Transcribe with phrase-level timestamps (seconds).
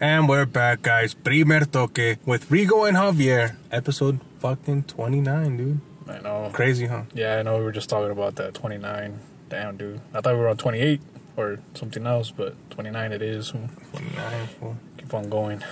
[0.00, 1.12] And we're back, guys.
[1.12, 3.56] Primer toque with Rigo and Javier.
[3.72, 5.80] Episode fucking 29, dude.
[6.08, 6.50] I know.
[6.52, 7.02] Crazy, huh?
[7.12, 7.58] Yeah, I know.
[7.58, 9.18] We were just talking about that 29.
[9.48, 10.00] Damn, dude.
[10.14, 11.00] I thought we were on 28
[11.36, 13.50] or something else, but 29 it is.
[13.50, 14.76] 29, fool.
[14.98, 15.64] Keep on going.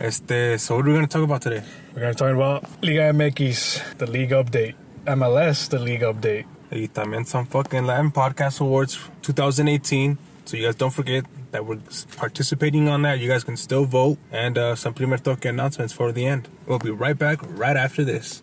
[0.00, 1.62] Este, so what are we going to talk about today?
[1.92, 4.76] We're going to talk about Liga MX, the league update.
[5.04, 6.46] MLS, the league update.
[6.72, 10.16] Y también some fucking Latin Podcast Awards 2018.
[10.46, 11.24] So you guys don't forget
[11.54, 11.78] that we're
[12.16, 13.20] participating on that.
[13.20, 14.18] You guys can still vote.
[14.32, 16.48] And uh, some Primer Toque announcements for the end.
[16.66, 18.42] We'll be right back right after this.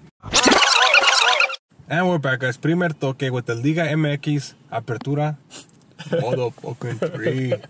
[1.90, 2.55] And we're back, guys.
[2.55, 5.35] Primer Toque with the Liga MX Apertura.
[6.09, 7.54] Modo fucking three.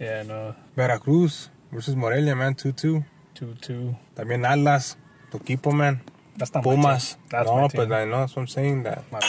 [0.00, 0.56] Yeah, no.
[0.74, 2.54] Veracruz versus Morelia, man.
[2.56, 3.04] 2-2.
[3.34, 3.96] 2 2.
[4.16, 4.96] También Atlas,
[5.30, 6.00] tu equipo, man.
[6.36, 7.14] That's not my Pumas.
[7.14, 7.22] team.
[7.30, 7.92] That's no, my but.
[7.92, 8.82] I know that's what I'm saying.
[8.82, 9.20] That My-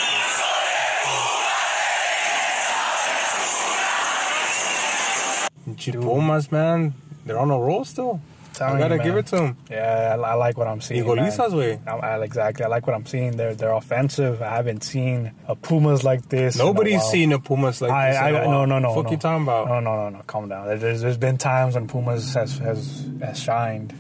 [5.78, 6.94] Gee, Pumas, man,
[7.26, 8.22] they're on a roll still.
[8.62, 9.58] I gotta you, give it to them.
[9.70, 11.06] Yeah, I, I like what I'm seeing.
[11.06, 11.30] Y man.
[11.30, 11.80] golizas, güey.
[11.88, 12.64] I, I, exactly.
[12.64, 13.38] I like what I'm seeing.
[13.38, 14.42] They're they're offensive.
[14.42, 16.56] I haven't seen a Pumas like this.
[16.56, 17.12] a Nobody's while.
[17.12, 18.18] seen a Pumas like I, this.
[18.18, 18.94] I, a no, no, no.
[18.96, 19.12] Fuck no.
[19.12, 19.68] you talking about?
[19.68, 20.24] No, no, no, no.
[20.26, 20.68] Calm down.
[20.80, 23.94] There's, there's been times when Pumas has has has shined.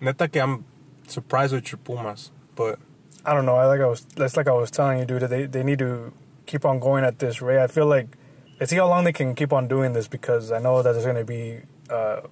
[0.00, 0.64] Neta que I'm
[1.06, 2.78] surprised with your Pumas, but
[3.24, 3.56] I don't know.
[3.56, 4.04] I like I was.
[4.16, 5.22] That's like I was telling you, dude.
[5.22, 6.12] that They they need to
[6.46, 7.62] keep on going at this rate.
[7.62, 8.08] I feel like
[8.60, 11.04] let's see how long they can keep on doing this because I know that there's
[11.04, 11.60] going to be.
[11.90, 12.22] Uh,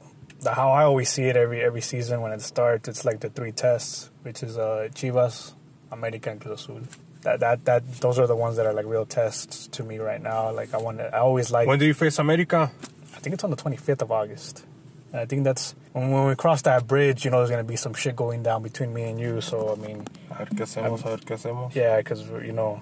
[0.40, 3.28] the, how I always see it every every season when it starts, it's like the
[3.30, 5.52] three tests, which is uh, Chivas,
[5.92, 6.80] America, and Cruz Azul.
[7.22, 10.20] That that that those are the ones that are like real tests to me right
[10.20, 10.50] now.
[10.50, 11.68] Like I want to, I always like.
[11.68, 12.72] when do you face America?
[13.14, 14.64] I think it's on the 25th of August.
[15.12, 17.68] And I think that's when, when we cross that bridge, you know, there's going to
[17.68, 19.40] be some shit going down between me and you.
[19.42, 21.72] So, I mean, A ver qué hacemos, a ver qué hacemos.
[21.74, 22.80] yeah, because, you know,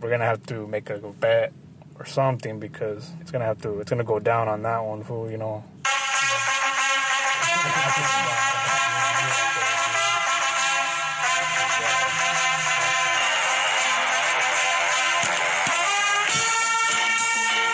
[0.00, 1.52] we're going to have to make a bet
[1.98, 5.30] or something because it's to have to, it's to go down on that one, fool,
[5.30, 5.64] you know.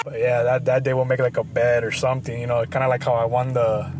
[0.05, 2.85] But yeah, that, that day we'll make like a bet or something, you know, kind
[2.85, 3.91] of like how I won the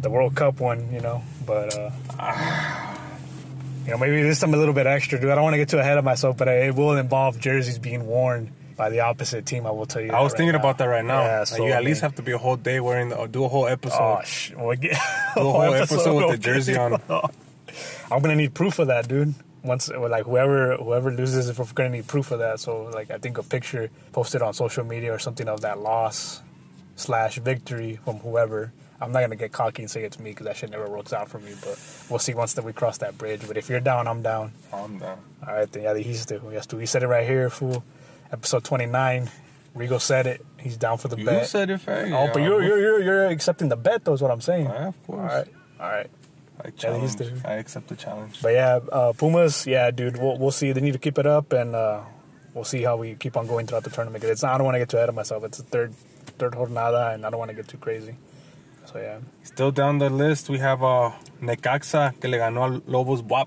[0.00, 1.22] the World Cup one, you know.
[1.44, 1.90] But uh,
[3.84, 5.30] you know, maybe this time a little bit extra, dude.
[5.30, 8.06] I don't want to get too ahead of myself, but it will involve jerseys being
[8.06, 9.66] worn by the opposite team.
[9.66, 10.10] I will tell you.
[10.10, 10.60] I was right thinking now.
[10.60, 11.22] about that right now.
[11.22, 13.16] Yeah, Like, so, you I at least have to be a whole day wearing the,
[13.16, 14.00] or do a whole episode.
[14.00, 14.92] Oh, sh- we'll get
[15.34, 16.94] Do a whole episode with the jersey on.
[18.10, 19.34] I'm gonna need proof of that, dude.
[19.62, 22.58] Once, like whoever whoever loses, if we're gonna need proof of that.
[22.58, 26.40] So, like, I think a picture posted on social media or something of that loss
[26.96, 28.72] slash victory from whoever.
[28.98, 31.28] I'm not gonna get cocky and say it's me because that shit never works out
[31.28, 31.52] for me.
[31.60, 33.46] But we'll see once that we cross that bridge.
[33.46, 34.52] But if you're down, I'm down.
[34.72, 35.18] I'm down.
[35.46, 36.80] All right, then yeah, he's the yes, dude.
[36.80, 37.84] He said it right here, fool.
[38.32, 39.30] Episode 29.
[39.76, 40.44] Rigo said it.
[40.58, 41.42] He's down for the You bet.
[41.42, 42.12] You said it, fag.
[42.12, 44.12] Oh, but you're, you're you're you're accepting the bet, though.
[44.12, 44.64] Is what I'm saying.
[44.66, 45.18] Yeah, of course.
[45.20, 45.48] All right,
[45.80, 46.10] all right.
[46.64, 47.16] I challenge.
[47.16, 48.42] the- I accept the challenge.
[48.42, 49.66] But yeah, uh, Pumas.
[49.66, 50.16] Yeah, dude.
[50.18, 50.72] We'll we'll see.
[50.72, 52.00] They need to keep it up, and uh,
[52.52, 54.22] we'll see how we keep on going throughout the tournament.
[54.24, 55.44] It's not, I don't want to get too ahead of myself.
[55.44, 55.94] It's the third
[56.38, 58.16] third jornada, and I don't want to get too crazy.
[58.86, 63.22] So yeah, Still down the list, we have uh, Necaxa, que le ganó al Lobos
[63.22, 63.46] BUAP.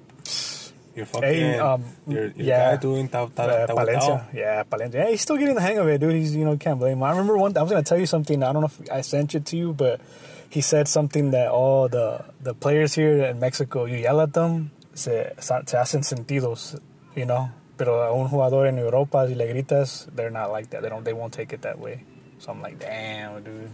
[0.95, 2.75] Your fucking, Hey, um, your, your yeah.
[2.77, 4.25] doing ta, ta, Uh, ta, Palencia.
[4.33, 4.93] Yeah, Palencia.
[4.93, 6.13] Yeah, he's still getting the hang of it, dude.
[6.13, 7.03] He's you know can't blame him.
[7.03, 7.57] I remember one.
[7.57, 8.43] I was gonna tell you something.
[8.43, 9.99] I don't know if I sent it to you, but
[10.49, 14.69] he said something that all the the players here in Mexico, you yell at them,
[14.93, 16.79] se, se hacen sentidos,
[17.15, 17.49] you know.
[17.75, 20.83] Pero a un jugador en Europa, si le gritas, they're not like that.
[20.83, 21.03] They don't.
[21.03, 22.03] They won't take it that way.
[22.37, 23.71] So I'm like, damn, dude.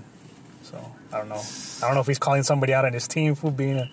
[0.63, 0.77] So
[1.11, 1.41] I don't know.
[1.81, 3.89] I don't know if he's calling somebody out on his team for being a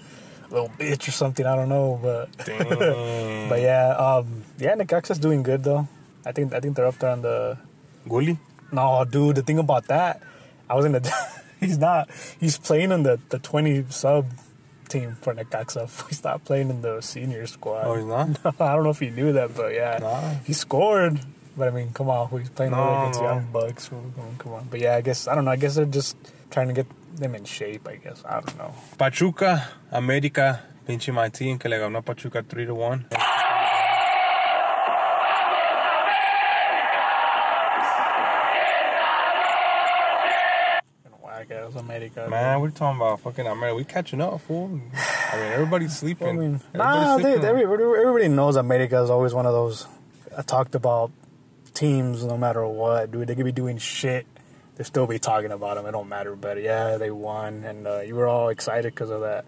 [0.50, 1.44] little bitch or something.
[1.46, 2.30] I don't know, but.
[2.36, 5.86] But yeah, um, yeah, Necaxa's doing good though.
[6.24, 7.58] I think I think they're up there on the.
[8.08, 8.38] Gulli?
[8.72, 10.22] No, dude, the thing about that,
[10.68, 11.12] I was in the.
[11.60, 12.10] he's not.
[12.40, 14.26] He's playing in the the twenty sub
[14.88, 15.90] team for Necaxa.
[16.08, 17.82] He's not playing in the senior squad.
[17.86, 18.60] Oh, he's not?
[18.60, 20.34] I don't know if you knew that, but yeah, Nah.
[20.44, 21.18] he scored.
[21.56, 23.28] But I mean, come on, we're playing No, against no.
[23.28, 23.88] Young Bucks.
[23.88, 24.66] Come on, come on.
[24.70, 25.50] But yeah, I guess I don't know.
[25.52, 26.16] I guess they're just
[26.50, 26.86] trying to get
[27.16, 27.88] them in shape.
[27.88, 28.74] I guess I don't know.
[28.98, 33.06] Pachuca, América, pinche Martín, que le ganó Pachuca 3 to 1.
[41.22, 42.26] Whack ass America.
[42.30, 43.74] Man, we're talking about fucking America.
[43.76, 44.80] We catching up, fool.
[45.32, 46.28] I mean, everybody's sleeping.
[46.28, 47.44] I mean, Everybody's nah, sleeping.
[47.44, 49.86] every, everybody knows America is always one of those
[50.36, 51.10] I talked about
[51.76, 53.28] teams no matter what, dude.
[53.28, 54.26] They could be doing shit.
[54.76, 55.86] They still be talking about them.
[55.86, 56.34] It don't matter.
[56.34, 59.44] But yeah, they won, and uh, you were all excited because of that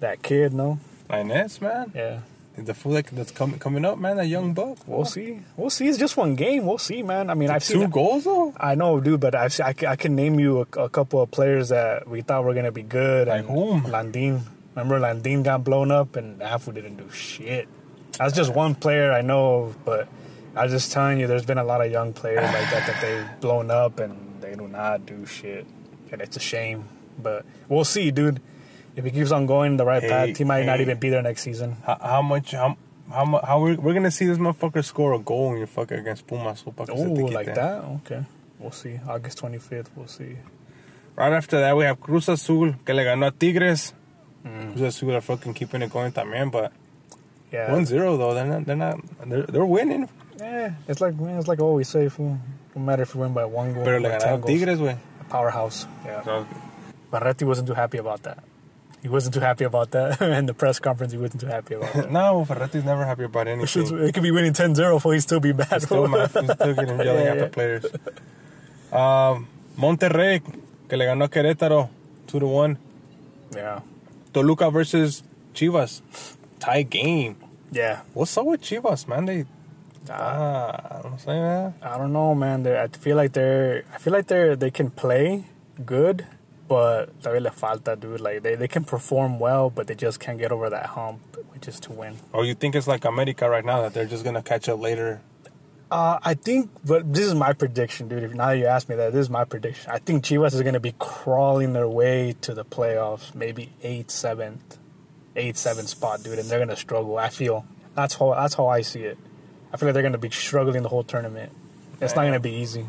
[0.00, 0.78] that kid, no?
[1.10, 1.90] Inez, man.
[1.94, 2.20] Yeah.
[2.56, 4.16] the fool that, that's coming coming up, man.
[4.18, 4.78] That young buck.
[4.86, 5.40] We'll see.
[5.56, 5.88] We'll see.
[5.88, 6.66] It's just one game.
[6.66, 7.30] We'll see, man.
[7.30, 7.90] I mean, I've Two seen.
[7.90, 8.52] goals though.
[8.58, 11.70] I know, dude, but I've, I, I can name you a, a couple of players
[11.70, 13.28] that we thought were gonna be good.
[13.28, 13.84] Like and whom?
[13.84, 14.42] Landin.
[14.74, 17.66] Remember, Landin got blown up, and Afu didn't do shit.
[18.18, 20.08] That's just one player I know, of, but
[20.58, 23.00] I was just telling you, there's been a lot of young players like that that
[23.00, 25.66] they've blown up, and they do not do shit,
[26.10, 26.88] and it's a shame.
[27.22, 28.40] But we'll see, dude.
[28.96, 31.22] If he keeps on going the right Hey, path, he might not even be there
[31.22, 31.76] next season.
[31.86, 32.50] How, how much?
[32.52, 32.76] How
[33.10, 35.90] how mu- how we're, we're gonna see this motherfucker score a goal when you fuck
[35.92, 36.60] against Pumas?
[36.64, 37.84] so pa' que se Oh, like that?
[38.02, 38.24] Okay.
[38.58, 38.98] We'll see.
[39.08, 40.36] August 25th, we'll see.
[41.16, 43.94] Right after that, we have Cruz Azul que le ganó a Tigres.
[44.44, 44.72] Mm.
[44.74, 46.72] Cruz Azul are fucking keeping it going también, but
[47.52, 47.70] Yeah.
[47.70, 48.34] 1-0 though.
[48.34, 48.66] They're not.
[48.66, 48.98] They're not.
[49.26, 50.08] They're, they're winning.
[50.38, 52.38] Yeah, it's like man, it's like always say, fool.
[52.74, 54.46] No matter if we win by one goal Pero or le by ganaron ten goals.
[54.46, 54.96] Tigres, güey.
[55.28, 55.86] Powerhouse.
[56.04, 56.22] Yeah.
[56.22, 56.46] So,
[57.10, 58.38] Ferretti wasn't too happy about that.
[59.02, 60.20] He wasn't too happy about that.
[60.38, 62.10] In the press conference, he wasn't too happy about that.
[62.18, 63.98] no, Ferretti's never happy about anything.
[64.00, 65.70] it could be winning 10-0 for he still be bad.
[65.70, 65.82] mad.
[65.82, 66.30] Still, mad.
[66.30, 67.44] He's still getting yelling Yeah, at yeah.
[67.44, 67.86] the players.
[68.92, 69.46] Um,
[69.76, 70.40] Monterrey
[70.88, 71.88] que le ganó Querétaro
[72.26, 72.78] 2 to 1.
[73.54, 73.80] yeah.
[74.32, 75.22] Toluca versus
[75.54, 76.02] Chivas.
[76.60, 77.36] Tie game.
[77.70, 78.00] Yeah.
[78.14, 79.26] What's up with Chivas, man?
[79.26, 79.44] They
[80.10, 81.74] Ah, no sé, man.
[81.82, 82.62] I don't know, man.
[82.62, 83.84] They're, I feel like they're.
[83.94, 84.56] I feel like they're.
[84.56, 85.44] They can play
[85.84, 86.26] good,
[86.66, 88.20] but todavía le falta, dude.
[88.20, 91.68] Like they, they can perform well, but they just can't get over that hump, which
[91.68, 92.16] is to win.
[92.32, 95.20] Or you think it's like America right now that they're just gonna catch up later?
[95.90, 98.22] Uh, I think, but this is my prediction, dude.
[98.22, 99.90] If now you ask me that, this is my prediction.
[99.90, 104.10] I think Chivas is going to be crawling their way to the playoffs, maybe eighth,
[104.10, 104.76] seventh,
[105.34, 107.16] eighth, seventh spot, dude, and they're going to struggle.
[107.16, 107.64] I feel
[107.94, 109.16] that's how that's how I see it.
[109.72, 111.52] I feel like they're going to be struggling the whole tournament.
[112.00, 112.86] It's not going to be easy.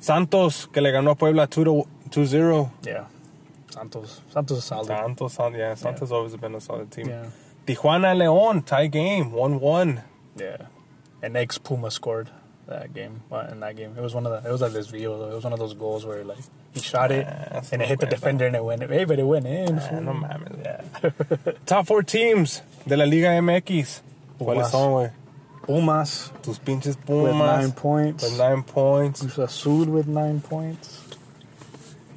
[0.00, 2.70] Santos que le ganó a Puebla 2 to 2-0.
[2.84, 3.04] Yeah,
[3.70, 4.86] Santos, Santos is solid.
[4.86, 7.08] Santos, yeah, Santos has always been a solid team.
[7.08, 7.26] Yeah,
[7.66, 10.02] Tijuana León tie game 1-1.
[10.36, 10.56] yeah.
[11.22, 12.30] And ex Puma scored
[12.66, 13.20] that game.
[13.50, 14.48] In that game, it was one of the.
[14.48, 15.18] It was like this video.
[15.18, 15.30] Though.
[15.30, 16.38] It was one of those goals where like
[16.72, 18.82] he shot it Yeah, and it hit the defender and it went.
[18.82, 18.88] In.
[18.88, 19.78] Hey, but it went in.
[19.78, 20.00] Ah, fool.
[20.00, 20.64] no mames.
[20.64, 21.52] Yeah.
[21.66, 24.00] Top four teams de la Liga MX.
[24.40, 25.10] ¿Cuáles son, güey?
[25.70, 27.36] Pumas Tus pinches with Pumas.
[27.62, 28.24] nine points.
[28.24, 29.20] With nine points.
[29.20, 31.04] Cruz Azul with nine points.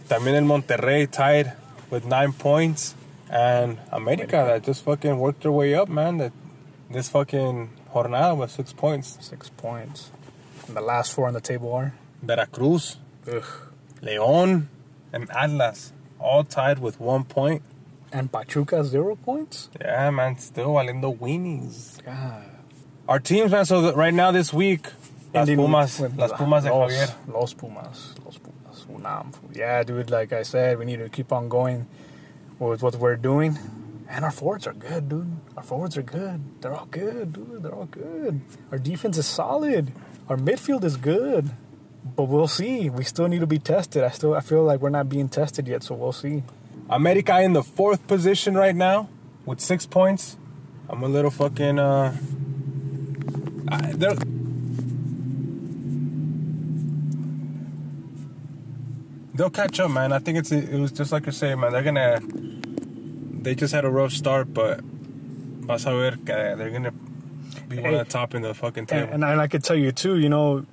[0.09, 1.53] También el Monterrey tied
[1.91, 2.95] with nine points.
[3.29, 6.17] And America that just fucking worked their way up, man.
[6.17, 6.31] That
[6.89, 9.17] this fucking jornada with six points.
[9.21, 10.09] Six points.
[10.67, 11.93] And the last four on the table are.
[12.23, 12.97] Veracruz,
[13.31, 13.43] Ugh.
[14.01, 14.65] León,
[15.11, 17.61] and Atlas all tied with one point.
[18.11, 19.69] And Pachuca zero points.
[19.79, 22.03] Yeah, man, still valiendo weenies.
[22.03, 22.52] God.
[23.07, 23.65] Our teams, man.
[23.65, 24.87] So right now this week,
[25.33, 27.13] Las Pumas, with- Las Pumas de Los, Javier.
[27.27, 28.13] Los Pumas.
[28.23, 28.85] Los Pumas.
[28.89, 29.31] Unam.
[29.53, 30.09] Yeah, dude.
[30.09, 31.87] Like I said, we need to keep on going
[32.59, 33.57] with what we're doing.
[34.09, 35.31] And our forwards are good, dude.
[35.57, 36.61] Our forwards are good.
[36.61, 37.63] They're all good, dude.
[37.63, 38.41] They're all good.
[38.71, 39.91] Our defense is solid.
[40.29, 41.49] Our midfield is good.
[42.15, 42.89] But we'll see.
[42.89, 44.03] We still need to be tested.
[44.03, 46.43] I still I feel like we're not being tested yet, so we'll see.
[46.89, 49.09] America in the fourth position right now
[49.45, 50.37] with six points.
[50.89, 52.15] I'm a little fucking uh.
[53.69, 54.17] I, they're-
[59.33, 60.11] they'll catch up, man.
[60.11, 61.71] I think it's it was just like you say, man.
[61.71, 62.19] They're gonna.
[63.43, 66.25] They just had a rough start, but vas a ver que
[66.57, 66.91] they're gonna
[67.67, 67.95] be one Hey.
[67.99, 69.03] of the top in the fucking table.
[69.05, 70.65] And, and, I, and I could tell you too, you know,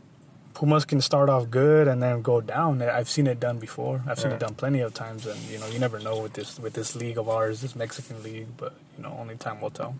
[0.54, 2.80] Pumas can start off good and then go down.
[2.82, 4.02] I've seen it done before.
[4.06, 4.36] I've seen Yeah.
[4.36, 6.94] it done plenty of times, and you know, you never know with this with this
[6.94, 8.48] league of ours, this Mexican league.
[8.56, 9.94] But you know, only time will tell.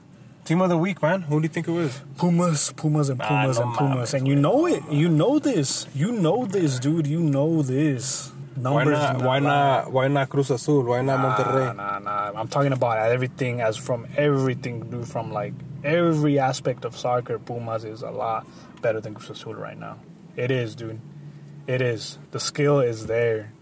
[0.45, 1.23] Team of the week, man.
[1.23, 2.01] Who do you think it was?
[2.17, 4.83] Pumas, Pumas, and Nah, Pumas no and Pumas, and you know it.
[4.91, 5.87] You know this.
[5.95, 7.07] You know this, dude.
[7.07, 8.33] You know this.
[8.57, 8.99] Why Numbers.
[8.99, 9.17] not?
[9.19, 9.41] Why lie.
[9.41, 9.93] not?
[9.93, 10.83] Why not Cruz Azul?
[10.83, 11.75] Why not Monterrey?
[11.77, 12.41] Nah, nah, nah.
[12.41, 15.07] I'm talking about everything as from everything, dude.
[15.07, 15.55] From like
[15.85, 18.47] every aspect of soccer, Pumas is a lot
[18.83, 19.99] better than Cruz Azul right now.
[20.37, 21.01] It is, dude.
[21.67, 22.19] It is.
[22.33, 23.53] The skill is there.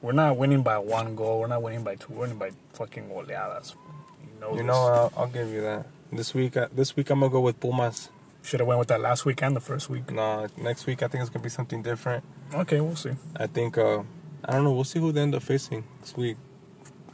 [0.00, 1.40] We're not winning by one goal.
[1.40, 2.12] We're not winning by two.
[2.12, 3.74] We're winning by fucking goleadas.
[4.22, 4.50] You know.
[4.52, 4.66] You this.
[4.66, 5.86] know, I'll, I'll give you that.
[6.12, 8.10] This week, uh, this week I'm gonna go with Pumas.
[8.42, 10.10] Should have went with that last week and the first week.
[10.10, 12.24] No, next week I think it's gonna be something different.
[12.54, 13.16] Okay, we'll see.
[13.36, 14.02] I think uh,
[14.44, 14.72] I don't know.
[14.72, 16.36] We'll see who they end up facing this week.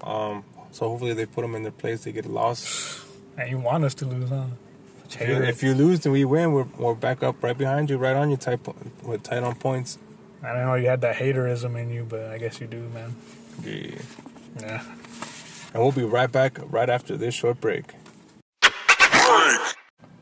[0.03, 2.05] Um, so hopefully they put them in their place.
[2.05, 3.05] They get lost.
[3.39, 4.45] And you want us to lose, huh?
[5.21, 7.99] If you, if you lose and we win, we're, we're back up right behind you,
[7.99, 8.61] right on you, tight
[9.03, 9.99] with tight on points.
[10.43, 13.15] I don't know you had that haterism in you, but I guess you do, man.
[13.63, 14.01] Yeah.
[14.61, 14.83] Yeah.
[15.75, 17.93] And we'll be right back right after this short break.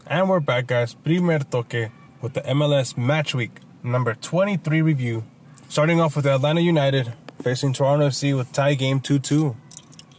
[0.06, 0.94] And we're back, guys.
[0.94, 1.90] Primer toque
[2.22, 3.50] with the MLS Match Week
[3.82, 5.24] number 23 review.
[5.68, 7.12] Starting off with Atlanta United
[7.42, 9.46] facing Toronto FC with tie game 2 2.
[9.48, 9.54] It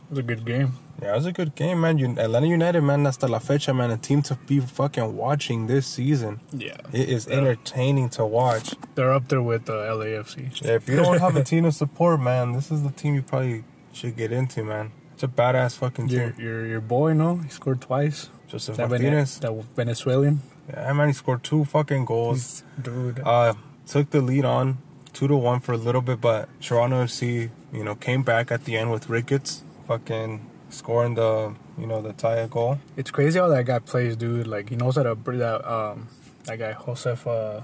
[0.10, 0.74] was a good game.
[1.02, 2.00] Yeah, it was a good game, man.
[2.20, 6.42] Atlanta United, man, hasta la fecha, man, a team to be fucking watching this season.
[6.52, 6.78] Yeah.
[6.92, 7.38] It is Yeah.
[7.38, 8.76] entertaining to watch.
[8.96, 10.62] They're up there with uh, LAFC.
[10.64, 13.22] Yeah, if you don't have a team to support, man, this is the team you
[13.22, 14.92] probably should get into, man.
[15.14, 16.46] It's a badass fucking Your, team.
[16.46, 17.38] your your boy, no?
[17.38, 18.30] He scored twice.
[18.52, 19.40] Josef That, Vene- Martinez.
[19.40, 20.42] that Venezuelan.
[20.70, 22.38] Yeah, man, he scored two fucking goals.
[22.38, 23.20] He's- Dude.
[23.26, 23.54] Uh,
[23.88, 24.78] took the lead on
[25.14, 28.66] two to one for a little bit, but Toronto FC, you know, came back at
[28.66, 32.80] the end with Ricketts, fucking scoring the, you know, the tie goal.
[32.96, 34.48] It's crazy how that guy plays, dude.
[34.48, 36.08] Like he knows how to that um
[36.46, 37.62] that guy Josef uh,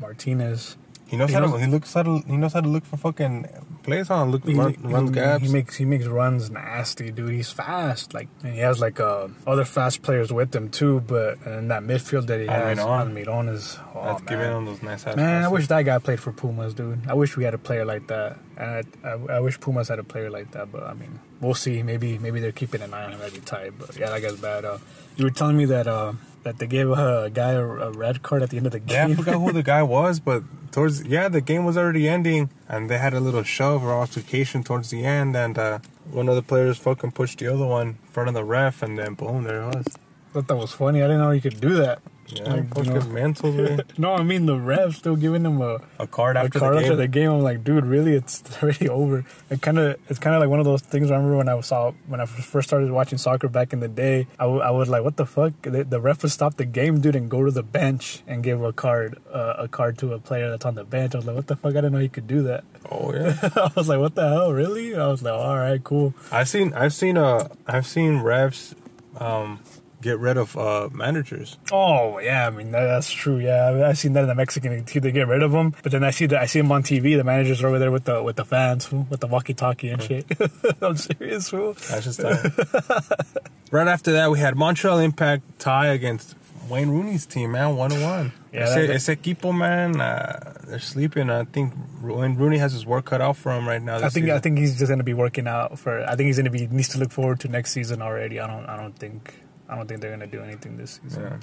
[0.00, 0.76] Martinez.
[1.06, 1.56] He knows He how to.
[1.58, 2.18] He looks how to.
[2.26, 3.46] He knows how to look for fucking
[3.88, 4.30] plays on.
[4.30, 5.46] Look, He, run, he- runs he-.
[5.46, 7.30] He makes he makes runs nasty, dude.
[7.32, 8.14] He's fast.
[8.14, 11.00] Like and he has like uh, other fast players with him too.
[11.00, 13.52] But and that midfield that he has, Almiron.
[13.52, 14.38] Is oh, That's man.
[14.38, 15.06] giving him those nice.
[15.16, 17.08] Man, I wish that guy played for Pumas, dude.
[17.08, 19.98] I wish we had a player like that, and I, I, I wish Pumas had
[19.98, 20.70] a player like that.
[20.72, 21.82] But I mean, we'll see.
[21.82, 23.74] Maybe maybe they're keeping an eye on him every time.
[23.78, 24.64] But yeah, that guy's bad.
[24.64, 24.78] Uh,
[25.16, 26.12] you were telling me that uh,
[26.44, 29.06] that they gave a guy a, a red card at the end of the Yeah,
[29.06, 32.88] I forgot who the guy was, but towards yeah, the game was already ending, and
[32.88, 35.78] they had a little shove or altercation towards the end, and uh,
[36.10, 38.98] one of the players fucking pushed the other one in front of the ref, and
[38.98, 39.86] then boom, there it was.
[40.32, 41.02] thought that was funny.
[41.02, 42.00] I didn't know you could do that.
[42.30, 43.00] Yeah, Like, you know.
[43.06, 43.82] mental, man.
[43.98, 46.80] No, I mean the ref still giving him a, A card a after card the
[46.80, 46.84] game.
[46.84, 47.30] after the game.
[47.30, 48.12] I'm like, dude, really?
[48.14, 49.24] It's already over.
[49.50, 51.10] It kind of it's kind of like one of those things.
[51.10, 54.26] I remember when I saw when I first started watching soccer back in the day.
[54.38, 55.54] I, w- I was like, what the fuck?
[55.62, 58.62] The, the ref would stop the game, dude, and go to the bench and give
[58.62, 61.14] a card uh, a card to a player that's on the bench.
[61.14, 61.70] I was like, what the fuck?
[61.72, 62.64] I didn't know he could do that.
[62.90, 63.38] oh yeah.
[63.56, 64.52] I was like, what the hell?
[64.52, 64.94] Really?
[64.94, 66.12] I was like, all right, cool.
[66.30, 68.74] I've seen I've seen uh I've seen refs
[69.16, 69.60] um
[70.00, 71.58] get rid of uh managers.
[71.72, 73.38] Oh yeah, I mean that, that's true.
[73.38, 75.02] Yeah, I've seen that in the Mexican team.
[75.02, 77.16] They get rid of them, but then I see that I see them on TV.
[77.16, 80.26] The managers are over there with the with the fans, with the walkie-talkie and shit.
[80.82, 81.74] I'm serious, fool.
[81.88, 82.20] That's just
[83.70, 86.34] right after that, we had Montreal Impact tie against
[86.68, 88.32] Wayne Rooney's team, man, one to one.
[88.52, 91.30] Yeah, ese, that- ese equipo, man, uh, they're sleeping.
[91.30, 93.96] I think Wayne Rooney has his work cut out for him right now.
[93.96, 96.02] I think I think he's just gonna be working out for.
[96.04, 98.38] I think he's gonna be needs to look forward to next season already.
[98.40, 99.34] I don't I don't think
[99.68, 101.22] I don't think they're gonna do anything this season.
[101.22, 101.36] Yeah.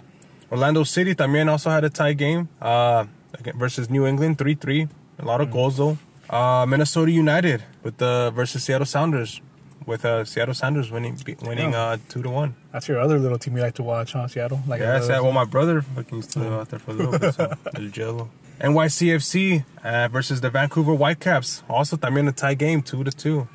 [0.52, 4.90] Orlando City también also had a tie game uh, again- versus New England, 3-3.
[5.20, 5.98] A lot of goals though.
[6.30, 9.42] Uh, Minnesota United with the versus Seattle Sounders,
[9.86, 12.56] with uh, Seattle Sounders winning be- winning uh, two to one.
[12.74, 14.28] That's your other little team you like to watch, huh?
[14.28, 14.62] Seattle.
[14.68, 16.92] Like Yeah, I uh, said, well, my brother fucking used to live out there for
[16.92, 17.34] a little bit.
[17.36, 18.30] So, El Jello.
[18.60, 21.62] NYCFC uh, versus the Vancouver Whitecaps.
[21.70, 23.48] Also, también a tie game, two to two.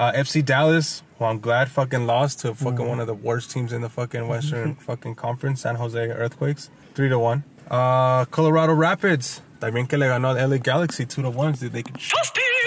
[0.00, 3.70] Uh, FC Dallas, who I'm glad fucking lost to fucking one of the worst teams
[3.70, 7.44] in the fucking Western fucking Conference, San Jose Earthquakes, three to one.
[7.70, 11.54] Uh, Colorado Rapids, también que le ganó al LA Galaxy two to one.
[11.54, 11.98] So they could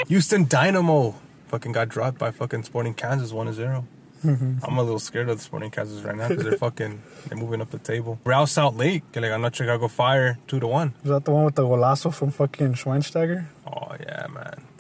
[0.10, 1.16] Houston Dynamo
[1.48, 3.88] fucking got dropped by fucking Sporting Kansas one to zero.
[4.24, 7.62] I'm a little scared of the Sporting Kansas right now because they're fucking they're moving
[7.62, 8.20] up the table.
[8.25, 10.94] Real Salt Lake que le ganó Chicago Fire two to one.
[11.02, 13.48] Was that the one with the golazo from fucking Schweinsteiger?
[13.66, 14.54] Oh yeah, man.
[14.54, 14.73] Jeez,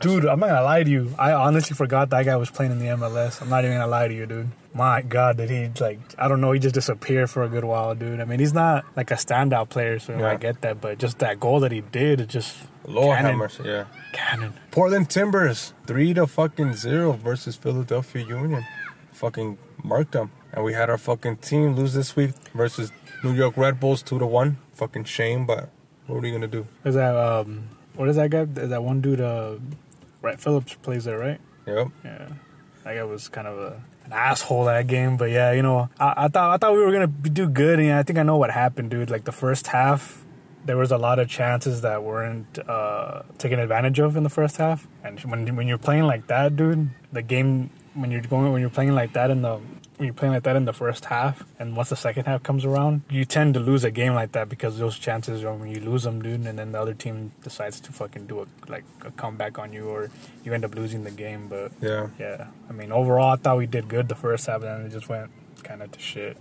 [0.00, 1.14] Dude, I'm not gonna lie to you.
[1.18, 3.40] I honestly forgot that guy was playing in the MLS.
[3.42, 4.48] I'm not even gonna lie to you, dude.
[4.74, 5.98] My God, did he like?
[6.18, 6.52] I don't know.
[6.52, 8.20] He just disappeared for a good while, dude.
[8.20, 10.30] I mean, he's not like a standout player, so Yeah.
[10.30, 10.80] I get that.
[10.80, 13.84] But just that goal that he did, it just Lord have cannon, mercy, yeah.
[14.12, 14.54] cannon.
[14.70, 18.64] Portland Timbers three to fucking zero versus Philadelphia Union.
[19.12, 22.92] Fucking marked them, and we had our fucking team lose this week versus
[23.24, 24.58] New York Red Bulls two to one.
[24.74, 25.68] Fucking shame, but
[26.06, 26.66] what are you gonna do?
[26.84, 27.68] Is that um?
[28.00, 28.44] What is that guy?
[28.46, 29.20] That one dude?
[29.20, 29.56] Uh,
[30.22, 31.38] Brett Phillips plays there, right?
[31.66, 31.88] Yep.
[32.02, 32.28] Yeah,
[32.82, 35.18] that guy was kind of a, an asshole that game.
[35.18, 37.92] But yeah, you know, I, I thought I thought we were gonna do good, and
[37.92, 39.10] I think I know what happened, dude.
[39.10, 40.24] Like the first half,
[40.64, 44.56] there was a lot of chances that weren't uh, taken advantage of in the first
[44.56, 44.88] half.
[45.04, 48.70] And when when you're playing like that, dude, the game when you're going when you're
[48.70, 49.60] playing like that in the
[50.00, 52.64] when you're playing like that in the first half, and once the second half comes
[52.64, 55.78] around, you tend to lose a game like that because those chances are when you
[55.78, 59.10] lose them, dude, and then the other team decides to fucking do a like a
[59.10, 60.10] comeback on you, or
[60.42, 61.48] you end up losing the game.
[61.48, 62.08] But Yeah.
[62.18, 64.90] yeah, I mean, overall, I thought we did good the first half, and then it
[64.90, 65.30] just went
[65.62, 66.38] kind of to shit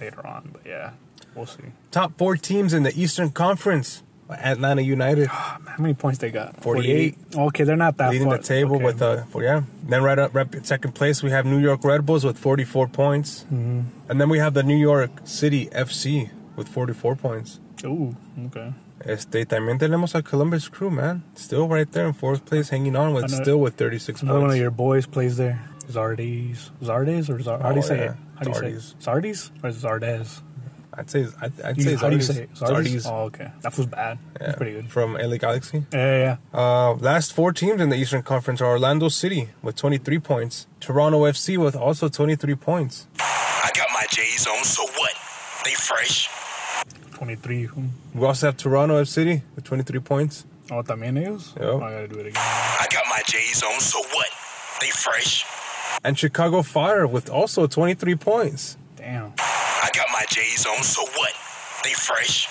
[0.00, 0.48] later on.
[0.54, 0.92] But yeah,
[1.34, 1.64] we'll see.
[1.90, 4.02] Top four teams in the Eastern Conference.
[4.30, 6.60] Atlanta United How many points they got?
[6.62, 7.16] 48.
[7.36, 8.38] Okay, they're not that leading far.
[8.38, 8.84] the table okay.
[8.84, 9.62] with uh for, yeah.
[9.88, 13.44] Then right up right second place we have New York Red Bulls with 44 points.
[13.44, 13.80] Mm-hmm.
[14.10, 17.60] And then we have the New York City FC with 44 points.
[17.84, 18.16] Ooh,
[18.46, 18.72] okay.
[19.04, 21.22] Este, también tenemos a Columbus Crew, man.
[21.34, 24.56] Still right there in fourth place, hanging on with still with 36 Another one of
[24.56, 25.60] your boys plays there.
[25.88, 26.70] Zardes.
[26.82, 28.10] Zardes or Zar- how do you Oh, say yeah.
[28.12, 28.16] it?
[28.36, 28.94] How do you say it?
[29.00, 30.40] Zardes or Zardes?
[30.96, 32.54] I'd say I'd, I'd say how do you say it?
[32.54, 33.06] Zardes?
[33.06, 33.50] Oh, okay.
[33.60, 34.18] That was bad.
[34.40, 34.90] Yeah, That's pretty good.
[34.90, 35.84] From LA Galaxy.
[35.92, 36.58] Yeah, yeah, yeah.
[36.58, 41.22] Uh, last four teams in the Eastern Conference are Orlando City with 23 points, Toronto
[41.24, 43.06] FC with also 23 points.
[43.20, 45.12] I got my J's on, so what?
[45.64, 46.28] They fresh.
[47.14, 47.64] 23.
[47.64, 47.86] hmm.
[48.14, 50.44] We also have Toronto FC with 23 points.
[50.70, 51.54] Oh, también ellos?
[51.56, 51.64] Yep.
[51.64, 52.42] Oh, I gotta do it again.
[52.42, 54.28] I got my J's on, so what?
[54.80, 55.44] They fresh.
[56.04, 58.76] And Chicago Fire with also 23 points.
[58.96, 59.32] Damn.
[60.26, 61.32] I got J's on, so what?
[61.84, 62.48] They fresh.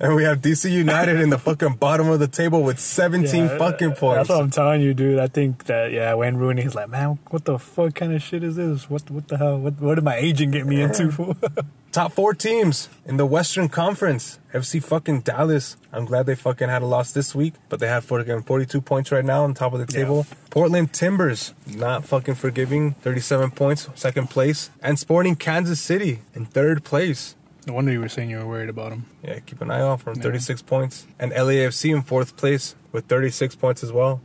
[0.00, 3.58] And we have DC United in the fucking bottom of the table with 17 Yeah,
[3.58, 4.16] fucking points.
[4.16, 5.18] That's what I'm telling you, dude.
[5.18, 8.42] I think that yeah, Wayne Rooney is like, man, what the fuck kind of shit
[8.42, 8.88] is this?
[8.90, 9.58] What what the hell?
[9.58, 11.36] What what did my agent get me into?
[11.92, 14.38] Top four teams in the Western Conference.
[14.54, 15.76] FC fucking Dallas.
[15.92, 19.12] I'm glad they fucking had a loss this week, but they have fucking 42 points
[19.12, 20.04] right now on top of the Yeah.
[20.04, 20.26] table.
[20.48, 24.70] Portland Timbers, not fucking forgiving, 37 points, second place.
[24.82, 27.34] And Sporting Kansas City in third place.
[27.66, 29.04] no wonder you were saying you were worried about him.
[29.22, 31.06] Yeah, keep an eye out for 36 points.
[31.20, 34.20] And LAFC in fourth place with 36 points as well.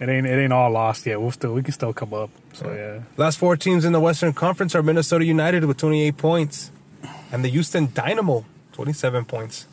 [0.00, 1.20] It ain't it ain't all lost yet.
[1.20, 2.30] We'll still we can still come up.
[2.52, 3.02] So yeah.
[3.16, 6.72] Last four teams in the Western Conference are Minnesota United with 28 points.
[7.30, 9.66] And the Houston Dynamo, 27 points.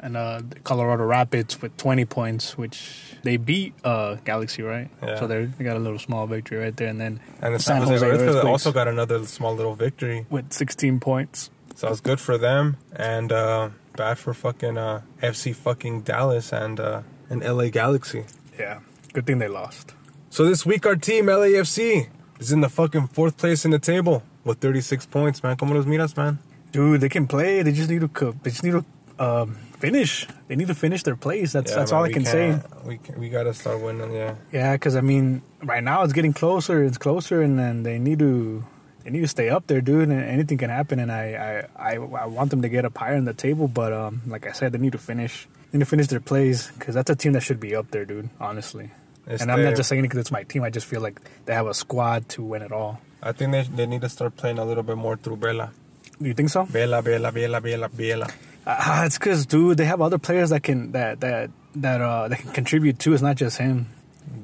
[0.00, 4.88] And uh, Colorado Rapids with 20 points, which they beat uh, Galaxy, right?
[5.02, 5.18] Yeah.
[5.18, 6.88] So they got a little small victory right there.
[6.88, 10.26] And then And the San Jose Earthquakes also got another small little victory.
[10.28, 11.50] with 16 points.
[11.76, 16.78] So it's good for them and uh, bad for fucking uh, FC fucking Dallas and
[16.78, 18.24] uh, and LA Galaxy.
[18.58, 18.80] Yeah.
[19.14, 19.94] Good thing they lost.
[20.28, 22.08] So this week our team LAFC
[22.40, 25.56] is in the fucking fourth place in the table with 36 points, man.
[25.56, 26.40] Como los miras, man?
[26.72, 27.62] Dude, they can play.
[27.62, 28.42] They just need to cook.
[28.42, 28.84] They just need to
[29.24, 30.26] um, finish.
[30.48, 31.52] They need to finish their plays.
[31.52, 32.58] That's Yeah, that's man, all I can say.
[32.84, 34.34] We can, we gotta start winning, yeah.
[34.50, 36.82] Yeah, because I mean, right now it's getting closer.
[36.82, 38.64] It's closer, and then they need to
[39.04, 40.08] they need to stay up there, dude.
[40.08, 40.98] And anything can happen.
[40.98, 43.92] And I I, I, I want them to get up higher in the table, but
[43.92, 45.46] um, like I said, they need to finish.
[45.70, 48.04] They need to finish their plays because that's a team that should be up there,
[48.04, 48.30] dude.
[48.40, 48.90] Honestly.
[49.26, 50.62] It's and I'm not just saying it because it's my team.
[50.62, 53.00] I just feel like they have a squad to win it all.
[53.22, 55.72] I think they, they need to start playing a little bit more through Vela.
[56.20, 56.64] Do you think so?
[56.64, 58.28] Vela, Vela, Vela, Vela, Vela.
[58.66, 62.38] Uh, it's because, dude, they have other players that can that that that uh that
[62.38, 63.14] can contribute too.
[63.14, 63.86] It's not just him.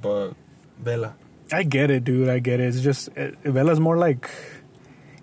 [0.00, 0.32] But
[0.78, 1.14] Vela.
[1.52, 2.28] I get it, dude.
[2.28, 2.68] I get it.
[2.68, 4.30] It's just it, Vela's more like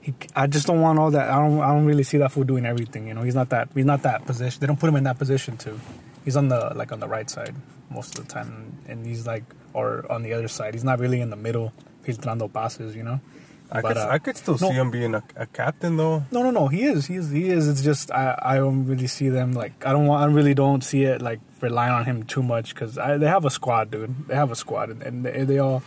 [0.01, 0.13] he.
[0.35, 1.29] I just don't want all that.
[1.29, 1.59] I don't.
[1.61, 3.07] I don't really see that fool doing everything.
[3.07, 3.69] You know, he's not that.
[3.73, 4.59] He's not that position.
[4.59, 5.79] They don't put him in that position too.
[6.25, 7.55] He's on the like on the right side
[7.89, 10.73] most of the time, and he's like or on the other side.
[10.73, 11.73] He's not really in the middle
[12.05, 12.95] filtrando passes.
[12.95, 13.19] You know.
[13.69, 14.69] I, But, could, uh, I could still no.
[14.69, 16.23] see him being a, a captain, though.
[16.31, 16.69] No, no, no.
[16.69, 17.07] He is.
[17.07, 17.31] He is.
[17.31, 17.67] He is.
[17.67, 18.39] It's just I.
[18.41, 19.85] I don't really see them like.
[19.85, 20.23] I don't want.
[20.23, 23.49] I really don't see it like relying on him too much because they have a
[23.49, 24.27] squad, dude.
[24.27, 25.83] They have a squad, and, and they, they all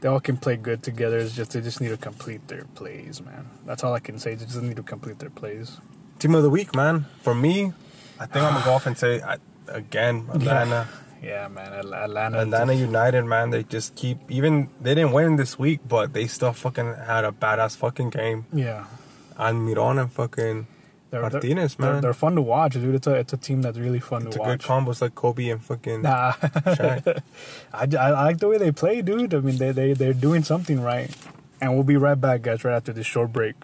[0.00, 1.18] they all can play good together.
[1.18, 3.48] It's just they just need to complete their plays, man.
[3.66, 4.34] That's all I can say.
[4.34, 5.78] They just need to complete their plays.
[6.20, 7.06] Team of the week, man.
[7.22, 7.72] For me,
[8.20, 9.38] I think I'm gonna go off and say I,
[9.68, 10.86] again Atlanta.
[10.88, 11.03] Yeah,
[11.48, 11.72] man.
[11.72, 12.38] Atl- Atlanta.
[12.40, 13.50] Atlanta United, man.
[13.50, 17.32] They just keep even they didn't win this week, but they still fucking had a
[17.32, 18.46] badass fucking game.
[18.52, 18.84] Yeah.
[19.38, 20.66] Almiron and fucking
[21.10, 22.02] They're, Martinez, they're, man.
[22.02, 22.94] They're, fun to watch, dude.
[22.94, 24.66] It's a it's a team that's really fun it's to a good watch.
[24.68, 26.32] combos like Kobe and fucking Nah.
[26.32, 27.22] Shaq.
[27.72, 29.34] I, I like the way they play, dude.
[29.34, 31.10] I mean, they, they, they're doing something right.
[31.60, 33.54] And we'll be right back, guys, right after this short break.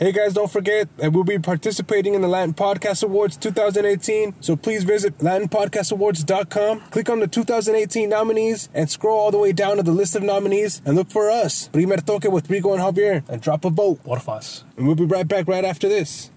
[0.00, 4.34] Hey guys, don't forget that we'll be participating in the Latin Podcast Awards 2018.
[4.40, 9.76] So please visit LatinPodcastAwards.com, click on the 2018 nominees, and scroll all the way down
[9.76, 13.28] to the list of nominees and look for us, Primer Toque with Rigo and Javier,
[13.28, 14.02] and drop a vote.
[14.02, 14.64] Porfas.
[14.78, 16.30] And we'll be right back right after this.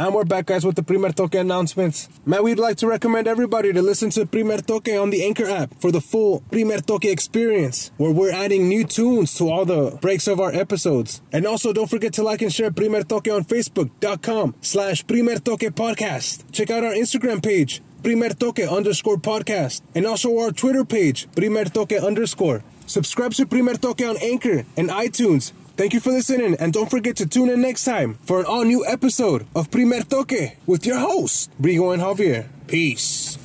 [0.00, 2.08] And we're back, guys, with the Primer Toque announcements.
[2.24, 5.78] Man, we'd like to recommend everybody to listen to Primer Toque on the Anchor app
[5.78, 10.26] for the full Primer Toque experience, where we're adding new tunes to all the breaks
[10.26, 11.20] of our episodes.
[11.34, 15.68] And also, don't forget to like and share Primer Toque on Facebook.com slash Primer Toque
[15.68, 16.50] Podcast.
[16.50, 21.66] Check out our Instagram page, Primer Toque underscore podcast, and also our Twitter page, Primer
[21.66, 22.64] Toque underscore.
[22.86, 25.52] Subscribe to Primer Toque on Anchor and iTunes.
[25.80, 28.64] Thank you for listening, and don't forget to tune in next time for an all
[28.64, 32.48] new episode of Primer Toque with your hosts, Rigo and Javier.
[32.66, 33.38] Peace.